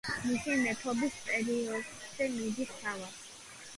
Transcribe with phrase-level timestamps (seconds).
[0.21, 3.11] მისი მეფობის პერიოდზე მიდის დავა.